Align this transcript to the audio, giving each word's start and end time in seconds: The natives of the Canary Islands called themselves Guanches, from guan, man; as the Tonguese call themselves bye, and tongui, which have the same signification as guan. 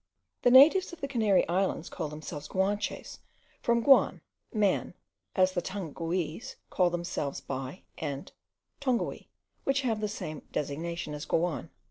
The 0.41 0.49
natives 0.49 0.91
of 0.91 0.99
the 0.99 1.07
Canary 1.07 1.47
Islands 1.47 1.87
called 1.87 2.11
themselves 2.11 2.47
Guanches, 2.47 3.19
from 3.61 3.83
guan, 3.83 4.21
man; 4.51 4.95
as 5.35 5.51
the 5.51 5.61
Tonguese 5.61 6.55
call 6.71 6.89
themselves 6.89 7.39
bye, 7.39 7.83
and 7.99 8.31
tongui, 8.81 9.27
which 9.63 9.81
have 9.81 10.01
the 10.01 10.07
same 10.07 10.41
signification 10.51 11.13
as 11.13 11.27
guan. 11.27 11.69